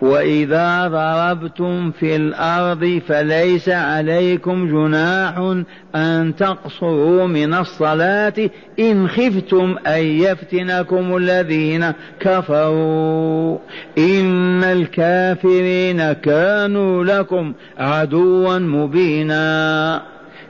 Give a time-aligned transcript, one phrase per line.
[0.00, 5.62] وإذا ضربتم في الأرض فليس عليكم جناح
[5.94, 13.58] أن تقصروا من الصلاة إن خفتم أن يفتنكم الذين كفروا.
[13.98, 20.02] إن الكافرين كانوا لكم عدوا مبينا.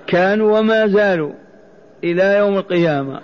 [0.07, 1.33] كانوا وما زالوا
[2.05, 3.21] إلى يوم القيامة.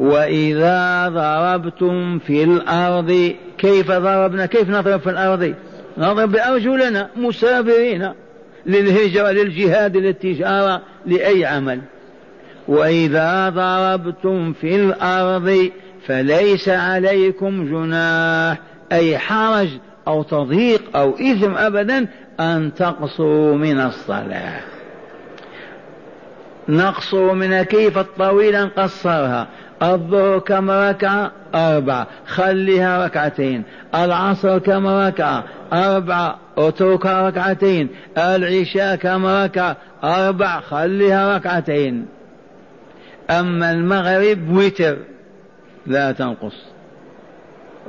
[0.00, 5.54] وإذا ضربتم في الأرض كيف ضربنا كيف نضرب في الأرض؟
[5.98, 8.12] نضرب بأرجلنا مسافرين
[8.66, 11.80] للهجرة للجهاد للتجارة لأي عمل.
[12.68, 15.70] وإذا ضربتم في الأرض
[16.06, 18.58] فليس عليكم جناح
[18.92, 19.68] أي حرج
[20.08, 22.06] أو تضييق أو إثم أبدا
[22.40, 24.60] أن تقصروا من الصلاة.
[26.68, 29.48] نقصر من كيف الطويلة نقصرها
[29.82, 32.06] الظهر كم ركعة؟ أربعة.
[32.26, 33.62] خليها ركعتين.
[33.94, 36.38] العصر كم ركعة؟ أربعة.
[36.58, 37.88] اتركها ركعتين.
[38.18, 42.06] العشاء كم ركعة؟ أربع خليها ركعتين.
[43.30, 44.96] أما المغرب وتر.
[45.86, 46.64] لا تنقص.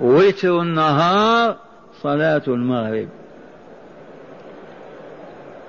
[0.02, 1.56] وتر النهار
[2.02, 3.08] صلاة المغرب.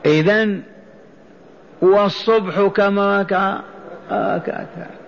[0.06, 0.60] إذا
[1.82, 3.62] والصبح كم ركعة؟
[4.10, 4.99] ركعتان.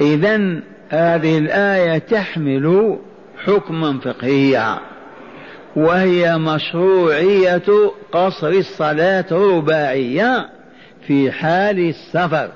[0.00, 2.98] إذا هذه الآية تحمل
[3.44, 4.78] حكما فقهيا
[5.76, 10.48] وهي مشروعية قصر الصلاة رباعية
[11.06, 12.50] في حال السفر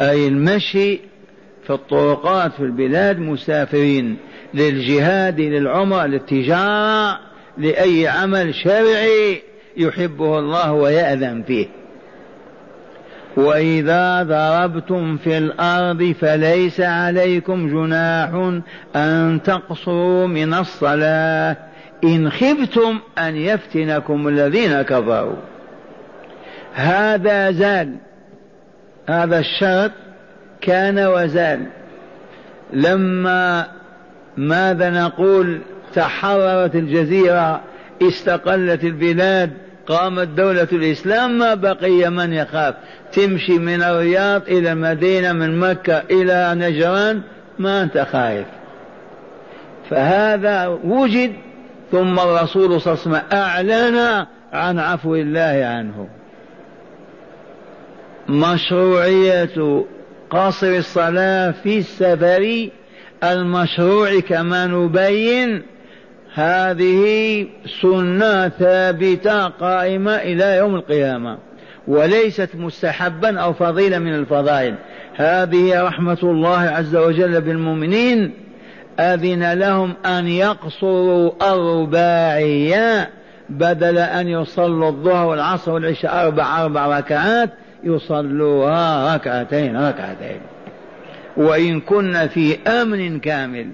[0.00, 1.00] أي المشي
[1.66, 4.16] في الطرقات في البلاد مسافرين
[4.54, 7.20] للجهاد للعمرة للتجارة
[7.58, 9.42] لأي عمل شرعي
[9.76, 11.66] يحبه الله ويأذن فيه.
[13.36, 18.60] وإذا ضربتم في الأرض فليس عليكم جناح
[18.96, 21.56] أن تقصروا من الصلاة.
[22.04, 25.36] إن خفتم أن يفتنكم الذين كفروا.
[26.74, 27.96] هذا زال.
[29.08, 29.92] هذا الشرط
[30.60, 31.66] كان وزال.
[32.72, 33.66] لما
[34.36, 35.60] ماذا نقول
[35.94, 37.60] تحررت الجزيرة
[38.02, 39.50] استقلت البلاد
[39.86, 42.74] قامت دولة الإسلام ما بقي من يخاف.
[43.12, 47.22] تمشي من الرياض إلى المدينة من مكة إلى نجران
[47.58, 48.46] ما أنت خايف.
[49.90, 51.32] فهذا وجد
[51.92, 56.08] ثم الرسول صلى الله عليه وسلم أعلن عن عفو الله عنه.
[58.28, 59.84] مشروعية
[60.30, 62.68] قصر الصلاة في السفر
[63.24, 65.62] المشروع كما نبين
[66.34, 67.46] هذه
[67.82, 71.38] سنة ثابتة قائمة إلى يوم القيامة
[71.88, 74.74] وليست مستحبا أو فضيلة من الفضائل.
[75.16, 78.32] هذه رحمة الله عز وجل بالمؤمنين
[79.00, 83.10] أذن لهم أن يقصروا الرباعية
[83.48, 87.50] بدل أن يصلوا الظهر والعصر والعشاء أربع أربع ركعات
[87.84, 90.40] يصلوها ركعتين ركعتين.
[91.36, 93.66] وإن كن في أمن كامل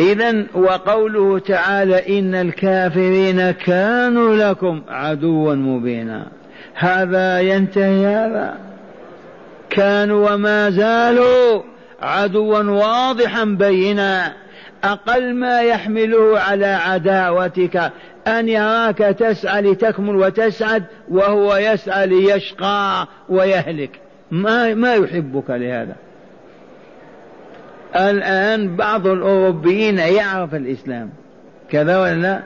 [0.00, 6.26] إذا وقوله تعالى إن الكافرين كانوا لكم عدوا مبينا.
[6.74, 8.58] هذا ينتهي هذا.
[9.70, 11.62] كانوا وما زالوا
[12.02, 14.32] عدوا واضحا بينا.
[14.84, 17.92] أقل ما يحمله على عداوتك.
[18.26, 24.00] أن يراك تسعى لتكمل وتسعد وهو يسعى ليشقى ويهلك.
[24.30, 26.05] ما ما يحبك لهذا.
[27.96, 31.10] الآن بعض الأوروبيين يعرف الإسلام
[31.70, 32.42] كذا ولا لا؟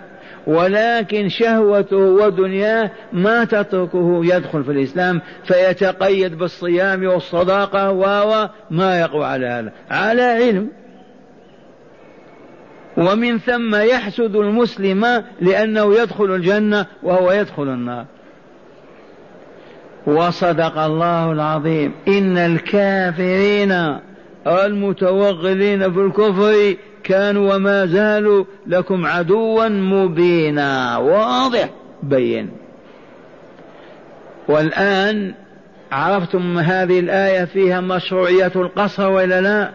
[0.47, 9.47] ولكن شهوته ودنياه ما تتركه يدخل في الإسلام فيتقيد بالصيام والصداقة و ما يقوى على
[9.47, 10.69] هذا على علم.
[12.97, 18.05] ومن ثم يحسد المسلم لأنه يدخل الجنة وهو يدخل النار.
[20.07, 23.99] وصدق الله العظيم إن الكافرين
[24.47, 30.97] المتوغلين في الكفر كانوا وما زالوا لكم عدوا مبينا.
[30.97, 31.71] واضح
[32.03, 32.51] بين.
[34.49, 35.35] والآن
[35.93, 39.71] عرفتم هذه الآية فيها مشروعية القصر ولا لا؟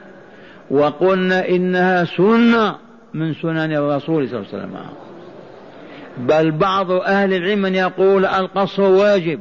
[0.72, 2.76] وقلنا إنها سنة
[3.14, 4.76] من سنن الرسول صلى الله عليه وسلم.
[6.18, 9.40] بل بعض أهل العلم يقول القصر واجب.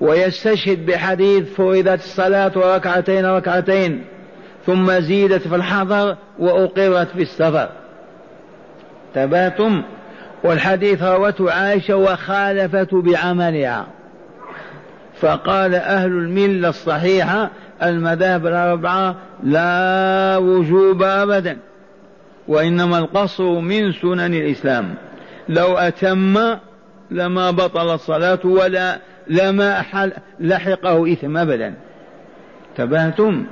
[0.00, 4.04] ويستشهد بحديث فرضت الصلاة ركعتين ركعتين
[4.66, 7.68] ثم زيدت في الحضر وأقرت في السفر.
[9.14, 9.82] تباتم؟
[10.44, 13.86] والحديث روته عائشة وخالفته بعملها.
[15.20, 17.50] فقال أهل الملة الصحيحة
[17.82, 21.56] المذاهب الأربعة لا وجوب أبدا
[22.48, 24.94] وإنما القصر من سنن الإسلام.
[25.48, 26.56] لو أتم
[27.10, 29.82] لما بطل الصلاة ولا لما
[30.40, 31.74] لحقه إثم أبدا.
[32.76, 33.46] تبهتم؟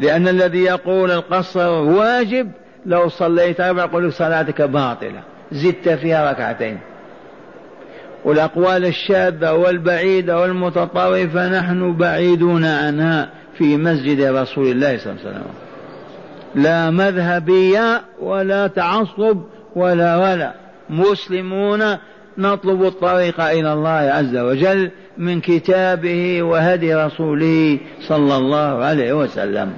[0.00, 2.50] لأن الذي يقول القصر واجب
[2.86, 5.20] لو صليت أربع قل صلاتك باطلة.
[5.52, 6.78] زدت فيها ركعتين.
[8.24, 15.44] والأقوال الشاذة والبعيدة والمتطرفة نحن بعيدون عنها في مسجد رسول الله صلى الله عليه وسلم.
[16.54, 19.38] لا مذهبية ولا تعصب
[19.76, 20.52] ولا ولا.
[20.90, 21.96] مسلمون
[22.38, 27.78] نطلب الطريق إلى الله عز وجل من كتابه وهدي رسوله
[28.08, 29.72] صلى الله عليه وسلم.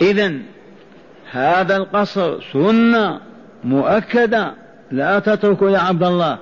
[0.00, 0.32] إذا
[1.30, 3.20] هذا القصر سنة
[3.64, 4.54] مؤكدة
[4.90, 6.38] لا تتركوا يا عبد الله.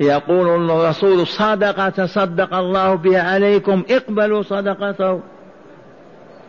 [0.00, 5.20] يقول الرسول صدقة تصدق الله بها عليكم اقبلوا صدقته.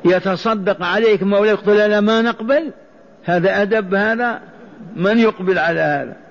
[0.06, 2.72] يتصدق عليك مولاك قل لا ما نقبل؟
[3.24, 4.42] هذا أدب هذا
[4.96, 6.25] من يقبل على هذا؟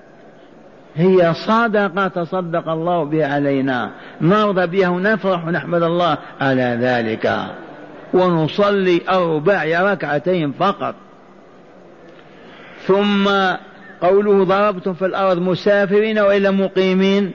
[0.95, 3.91] هي صدقة تصدق الله بها علينا.
[4.21, 7.45] نرضى بها ونفرح ونحمد الله على ذلك.
[8.13, 10.95] ونصلي أربع ركعتين فقط.
[12.87, 13.29] ثم
[14.01, 17.31] قوله ضربتم في الأرض مسافرين وإلا مقيمين؟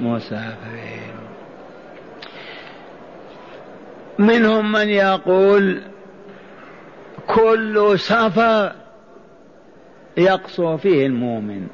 [0.00, 0.86] مسافرين.
[4.18, 5.80] منهم من يقول
[7.26, 8.72] كل سفر
[10.16, 11.66] يقصر فيه المؤمن.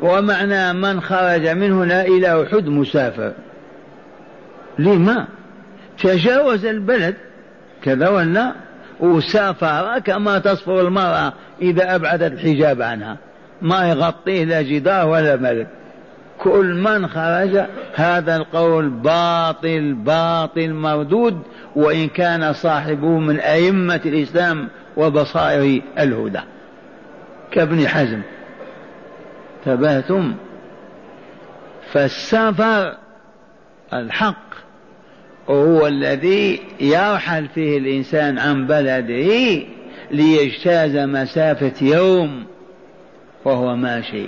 [0.00, 3.32] ومعنى من خرج من هنا إلى أحد مسافر.
[4.78, 5.26] لما
[5.98, 7.14] تجاوز البلد.
[7.82, 8.52] كذا ولا؟
[9.00, 11.32] وسافر كما تصفر المرأة
[11.62, 13.16] إذا أبعدت الحجاب عنها.
[13.62, 15.66] ما يغطيه لا جدار ولا ملك
[16.38, 17.64] كل من خرج
[17.94, 21.42] هذا القول باطل باطل مردود.
[21.76, 26.40] وإن كان صاحبه من أئمة الإسلام وبصائر الهدى.
[27.50, 28.20] كابن حزم.
[29.64, 30.34] تبهتم
[31.92, 32.96] فالسفر
[33.92, 34.54] الحق
[35.50, 39.62] هو الذي يرحل فيه الإنسان عن بلده
[40.10, 42.44] ليجتاز مسافة يوم
[43.44, 44.26] وهو ماشي.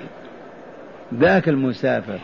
[1.14, 2.18] ذاك المسافر.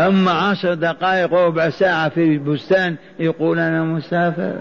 [0.00, 4.54] أما عشر دقائق وربع ساعة في البستان يقول أنا مسافر.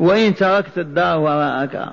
[0.00, 1.92] وإن تركت الدار وراءك؟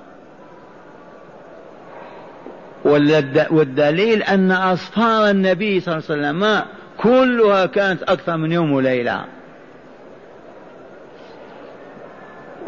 [2.85, 6.61] والدليل أن أسفار النبي صلى الله عليه وسلم
[6.97, 9.25] كلها كانت أكثر من يوم وليلة.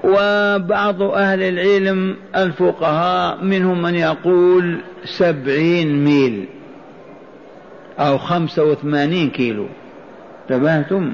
[0.04, 6.46] وبعض أهل العلم الفقهاء منهم من يقول سبعين ميل
[8.00, 9.68] أو خمسة وثمانين كيلو.
[10.50, 11.14] تبهتم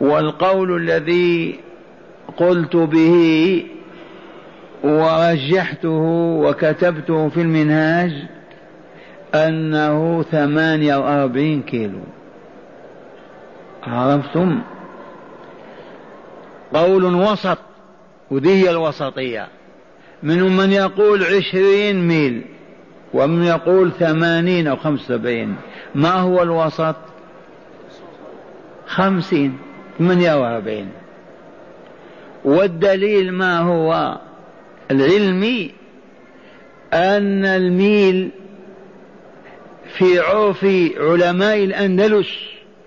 [0.00, 1.60] والقول الذي
[2.36, 3.64] قلت به
[4.84, 5.98] ورجحته
[6.44, 8.12] وكتبته في المنهاج
[9.34, 12.00] أنه ثمانية وأربعين كيلو.
[13.82, 14.62] عرفتم؟
[16.74, 17.58] قول وسط
[18.30, 19.48] وذي الوسطية.
[20.22, 22.44] منهم من يقول عشرين ميل
[23.14, 25.56] ومن يقول ثمانين أو خمسة وسبعين.
[25.94, 26.96] ما هو الوسط؟
[28.86, 29.58] خمسين
[29.98, 30.88] ثمانية وأربعين.
[32.44, 34.18] والدليل ما هو؟
[34.90, 35.70] العلمي
[36.92, 38.30] أن الميل
[39.98, 40.64] في عرف
[40.96, 42.28] علماء الأندلس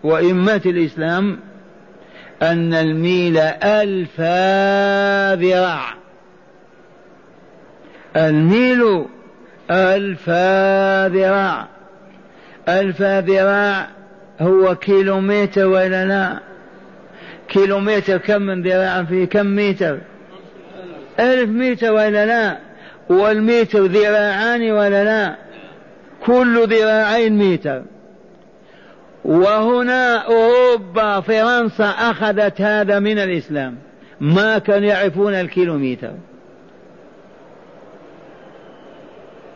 [0.04, 1.40] وإمة الإسلام
[2.42, 4.22] أن الميل ألف
[5.42, 5.94] ذراع.
[8.16, 9.06] الميل
[9.72, 10.30] ألف
[11.16, 11.68] ذراع.
[12.70, 13.88] ألف ذراع
[14.42, 16.40] هو كيلومتر ولا لا؟
[17.48, 20.00] كيلومتر كم من ذراع فيه كم متر؟
[21.20, 22.58] ألف متر ولا لا؟
[23.10, 25.36] والمتر ذراعان ولا لا؟
[26.25, 27.82] كل ذراعين متر.
[29.25, 33.75] وهنا أوروبا فرنسا أخذت هذا من الإسلام.
[34.22, 36.12] ما كانوا يعرفون الكيلومتر.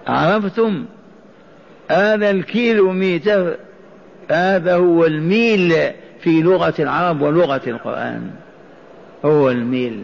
[0.07, 0.85] عرفتم؟
[1.91, 3.55] هذا الكيلومتر
[4.31, 5.73] هذا هو الميل
[6.19, 8.29] في لغة العرب ولغة القرآن.
[9.25, 10.03] هو الميل.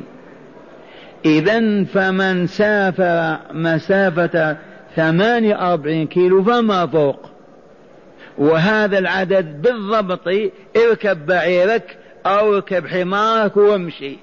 [1.25, 4.58] إذا فمن سافر مسافة
[4.96, 7.20] ثمانية أربعين كيلو فما فوق.
[8.38, 10.27] وهذا العدد بالضبط
[10.77, 14.18] اركب بعيرك أو اركب حمارك وامشي.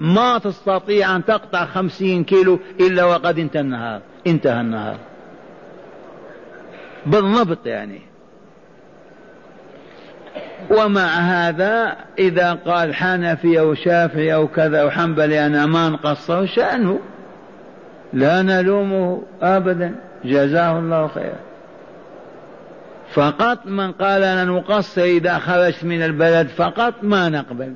[0.00, 4.00] ما تستطيع أن تقطع خمسين كيلو إلا وقد انتهى النهار.
[4.26, 4.96] انتهى النهار.
[7.06, 8.07] بالضبط يعني.
[10.70, 16.98] ومع هذا إذا قال حنفي أو شافعي أو كذا أو حنبلي أنا ما نقصر شأنه.
[18.12, 19.94] لا نلومه أبدا.
[20.24, 21.38] جزاه الله خيرا.
[23.14, 27.72] فقط من قال أنا نقصر إذا خرجت من البلد فقط ما نقبل.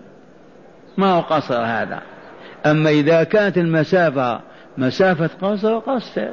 [0.96, 2.00] ما هو قصر هذا.
[2.66, 4.40] أما إذا كانت المسافة
[4.78, 6.28] مسافة قصر قصر.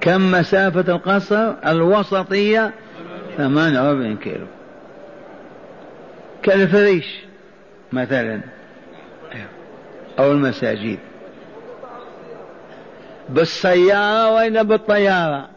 [0.00, 2.72] كم مسافة القصر؟ الوسطية
[3.38, 4.46] ثمانية وأربعين كيلو
[6.42, 7.24] كالفريش
[7.92, 8.40] مثلا.
[10.18, 10.98] أو المساجد.
[13.28, 15.48] بالسيارة وإلا بالطيارة.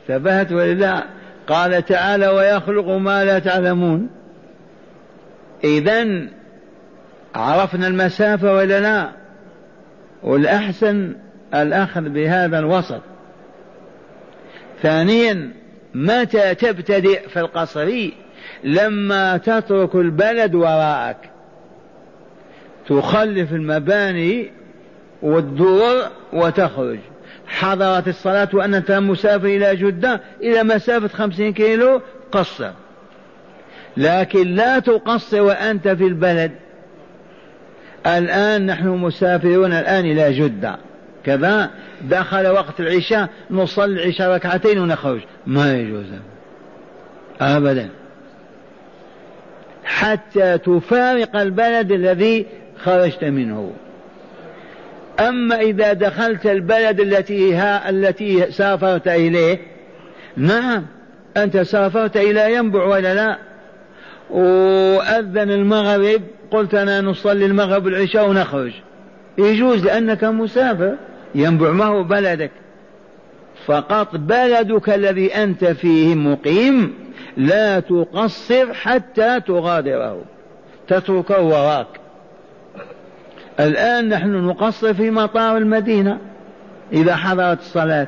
[0.00, 1.04] انتبهت ولا
[1.46, 4.08] قال تعالى ويخلق ما لا تعلمون.
[5.64, 6.28] إذا
[7.34, 9.10] عرفنا المسافة ولا لا
[10.22, 11.14] والأحسن
[11.54, 13.00] الأخذ بهذا الوسط.
[14.82, 15.52] ثانيا
[15.96, 18.10] متى تبتدئ في القصر؟
[18.64, 21.16] لما تترك البلد وراءك.
[22.88, 24.50] تخلف المباني
[25.22, 26.98] والدور وتخرج.
[27.46, 32.70] حضرت الصلاة وأنت مسافر إلى جدة إلى مسافة خمسين كيلو قصر.
[33.96, 36.50] لكن لا تقصر وأنت في البلد.
[38.06, 40.76] الآن نحن مسافرون الآن إلى جدة.
[41.26, 41.70] كذا
[42.02, 45.20] دخل وقت العشاء نصلي العشاء ركعتين ونخرج.
[45.46, 46.06] ما يجوز.
[47.40, 47.88] أبدا.
[49.84, 52.46] حتى تفارق البلد الذي
[52.84, 53.72] خرجت منه.
[55.20, 59.58] أما إذا دخلت البلد التي ها التي سافرت إليه
[60.36, 60.86] نعم
[61.36, 63.38] أنت سافرت إلى ينبع ولا لا؟
[64.30, 68.72] وأذن المغرب قلت أنا نصلي المغرب والعشاء ونخرج.
[69.38, 70.94] يجوز لأنك مسافر.
[71.36, 72.50] ينبع ما هو بلدك؟
[73.66, 76.94] فقط بلدك الذي أنت فيه مقيم
[77.36, 80.22] لا تقصر حتى تغادره.
[80.88, 81.86] تتركه وراك.
[83.60, 86.18] الآن نحن نقصر في مطار المدينة
[86.92, 88.06] إذا حضرت الصلاة.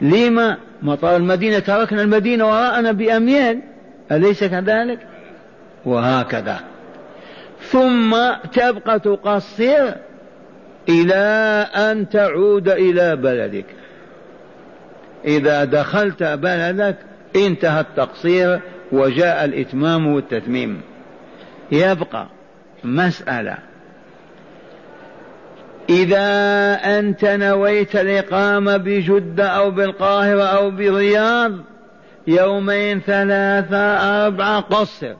[0.00, 3.60] لما مطار المدينة؟ تركنا المدينة وراءنا بأميال.
[4.12, 4.98] أليس كذلك؟
[5.84, 6.60] وهكذا.
[7.60, 8.16] ثم
[8.52, 9.92] تبقى تقصر
[10.88, 13.66] إلى أن تعود إلى بلدك.
[15.24, 16.96] إذا دخلت بلدك
[17.36, 18.60] انتهى التقصير
[18.92, 20.80] وجاء الإتمام والتتميم.
[21.72, 22.26] يبقى
[22.84, 23.58] مسألة.
[25.90, 26.20] إذا
[26.98, 31.52] أنت نويت الإقامة بجدة أو بالقاهرة أو برياض
[32.26, 33.76] يومين ثلاثة
[34.26, 35.14] أربعة قصر.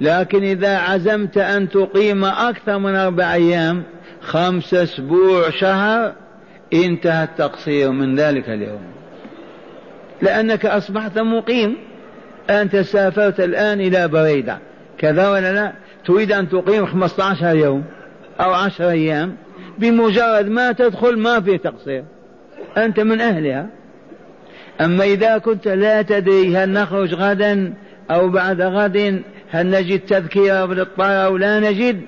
[0.00, 3.82] لكن إذا عزمت أن تقيم أكثر من أربع أيام
[4.30, 6.12] خمس أسبوع شهر
[6.72, 8.82] انتهى التقصير من ذلك اليوم.
[10.22, 11.76] لأنك أصبحت مقيم.
[12.50, 14.58] أنت سافرت الآن إلى بريدة.
[14.98, 15.72] كذا ولا لا؟
[16.06, 17.84] تريد أن تقيم 15 يوم
[18.40, 19.36] أو عشر أيام
[19.78, 22.04] بمجرد ما تدخل ما في تقصير.
[22.76, 23.66] أنت من أهلها.
[24.80, 27.74] أما إذا كنت لا تدري هل نخرج غدا
[28.10, 32.00] أو بعد غد هل نجد تذكير بالطائرة أو لا نجد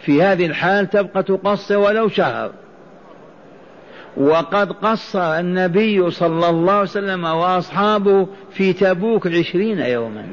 [0.00, 2.50] في هذه الحال تبقى تقصر ولو شهر.
[4.16, 10.26] وقد قصر النبي صلى الله عليه وسلم وأصحابه في تبوك عشرين يوما.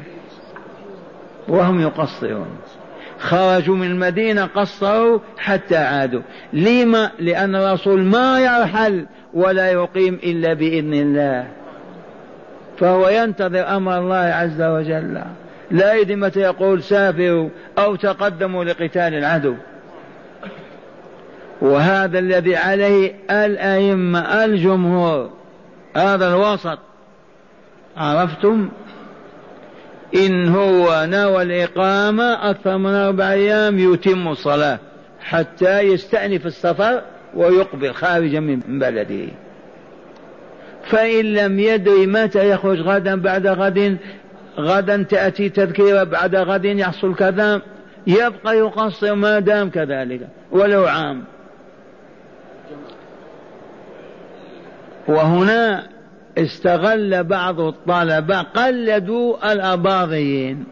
[1.48, 2.48] وهم يقصرون.
[3.20, 6.22] خرجوا من المدينة قصروا حتى عادوا.
[6.54, 11.48] لما؟ لأن الرسول ما يرحل ولا يقيم إلا بإذن الله.
[12.78, 15.22] فهو ينتظر أمر الله عز وجل.
[15.74, 19.56] لا يدري متى يقول سافروا أو تقدموا لقتال العدو.
[21.62, 25.30] وهذا الذي عليه الأئمة الجمهور
[25.96, 26.80] هذا الوسط.
[27.98, 28.70] عرفتم؟
[30.16, 34.80] إن هو نوى الإقامة أكثر من أربع أيام يتم الصلاة
[35.20, 37.02] حتى يستأنف السفر
[37.36, 39.28] ويقبل خارجا من بلده.
[40.86, 43.98] فإن لم يدري متى يخرج غدا بعد غد
[44.60, 47.62] غدا تأتي تذكيرة بعد غد يحصل كذا
[48.08, 51.24] يبقى يقصر ما دام كذلك ولو عام.
[55.08, 55.88] وهنا
[56.38, 60.66] استغل بعض الطلبة قلدوا الأباضيين.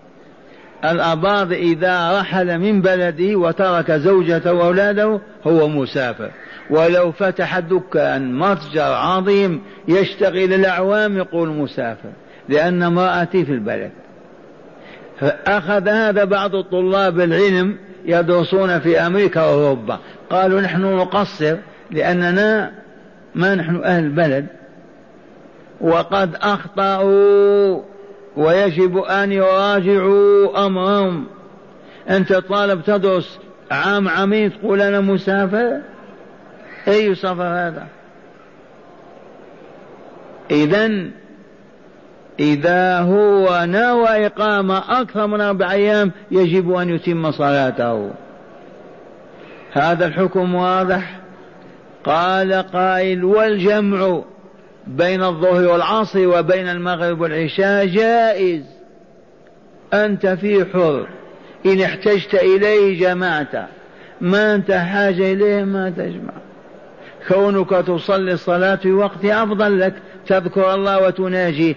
[0.86, 6.32] الأباضي إذا رحل من بلده وترك زوجته وأولاده هو مسافر.
[6.70, 12.12] ولو فتح دكان متجر عظيم يشتغل الأعوام يقول مسافر.
[12.52, 13.92] لأن امرأتي في البلد.
[15.20, 20.00] فأخذ هذا بعض الطلاب العلم يدرسون في أمريكا وأوروبا.
[20.30, 21.56] قالوا نحن نقصر
[21.92, 22.72] لأننا
[23.36, 24.48] ما نحن أهل البلد
[25.82, 27.82] وقد أخطأوا
[28.38, 31.26] ويجب أن يراجعوا أمرهم.
[32.10, 33.40] أنت طالب تدرس
[33.72, 35.80] عام عامين تقول أنا مسافر؟
[36.88, 37.88] أي سفر هذا؟
[40.52, 41.12] إذا
[42.40, 48.12] إذا هو نوى إقامة أكثر من أربع أيام يجب أن يتم صلاته.
[49.72, 51.20] هذا الحكم واضح؟
[52.04, 54.22] قال قائل والجمع
[54.88, 58.64] بين الظهر والعصر وبين المغرب والعشاء جائز.
[59.94, 61.08] أنت في حر.
[61.66, 63.56] إن احتجت إليه جمعت.
[64.22, 66.34] ما أنت حاجة إليه ما تجمع.
[67.28, 69.94] كونك تصلي الصلاة في وقتها أفضل لك
[70.28, 71.76] تذكر الله وتناجيه.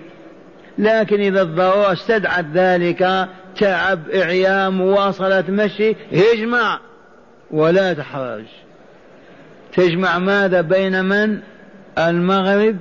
[0.78, 3.28] لكن إذا الضرورة استدعت ذلك
[3.60, 6.80] تعب إعياء مواصلة مشي اجمع
[7.50, 8.44] ولا تحرج.
[9.76, 11.38] تجمع ماذا بين من؟
[11.98, 12.76] المغرب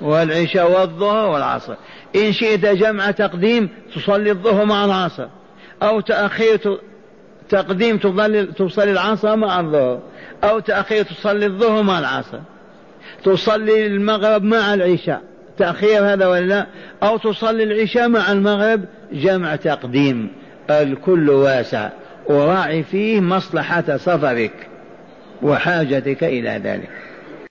[0.00, 1.74] والعشاء والظهر والعصر.
[2.16, 5.28] إن شئت جمع تقديم تصلي الظهر مع العصر.
[5.82, 6.78] أو تأخير
[7.48, 7.98] تقديم
[8.58, 10.00] تصلي العصر مع الظهر.
[10.44, 12.38] أو تأخير تصلي الظهر مع العصر.
[13.24, 15.29] تصلي المغرب مع العشاء.
[15.58, 16.66] تأخير هذا ولا
[17.02, 20.28] أو تصلي العشاء مع المغرب جمع تقديم.
[20.70, 21.88] الكل واسع.
[22.26, 24.52] وراعي فيه مصلحة سفرك
[25.42, 27.09] وحاجتك إلى ذلك.